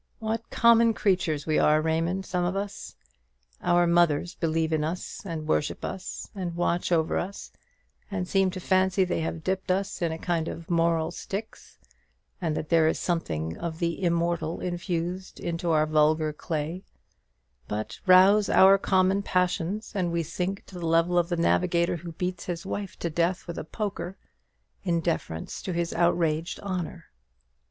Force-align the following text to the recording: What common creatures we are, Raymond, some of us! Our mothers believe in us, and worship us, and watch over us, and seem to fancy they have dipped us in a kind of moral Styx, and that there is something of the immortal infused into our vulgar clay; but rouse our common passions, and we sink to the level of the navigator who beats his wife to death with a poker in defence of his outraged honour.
What 0.17 0.49
common 0.49 0.95
creatures 0.95 1.45
we 1.45 1.59
are, 1.59 1.79
Raymond, 1.79 2.25
some 2.25 2.43
of 2.43 2.55
us! 2.55 2.95
Our 3.61 3.85
mothers 3.85 4.33
believe 4.33 4.73
in 4.73 4.83
us, 4.83 5.21
and 5.25 5.47
worship 5.47 5.85
us, 5.85 6.27
and 6.33 6.55
watch 6.55 6.91
over 6.91 7.19
us, 7.19 7.51
and 8.09 8.27
seem 8.27 8.49
to 8.49 8.59
fancy 8.59 9.03
they 9.03 9.19
have 9.19 9.43
dipped 9.43 9.69
us 9.69 10.01
in 10.01 10.11
a 10.11 10.17
kind 10.17 10.47
of 10.47 10.71
moral 10.71 11.11
Styx, 11.11 11.77
and 12.41 12.57
that 12.57 12.69
there 12.69 12.87
is 12.87 12.97
something 12.97 13.55
of 13.59 13.77
the 13.77 14.01
immortal 14.03 14.59
infused 14.59 15.39
into 15.39 15.69
our 15.69 15.85
vulgar 15.85 16.33
clay; 16.33 16.83
but 17.67 17.99
rouse 18.07 18.49
our 18.49 18.79
common 18.79 19.21
passions, 19.21 19.91
and 19.93 20.11
we 20.11 20.23
sink 20.23 20.65
to 20.65 20.79
the 20.79 20.87
level 20.87 21.15
of 21.15 21.29
the 21.29 21.37
navigator 21.37 21.97
who 21.97 22.13
beats 22.13 22.45
his 22.45 22.65
wife 22.65 22.97
to 22.97 23.11
death 23.11 23.45
with 23.45 23.59
a 23.59 23.63
poker 23.63 24.17
in 24.83 24.99
defence 24.99 25.67
of 25.67 25.75
his 25.75 25.93
outraged 25.93 26.59
honour. 26.61 27.05